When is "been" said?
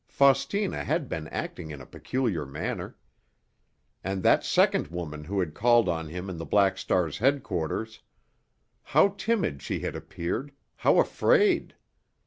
1.07-1.27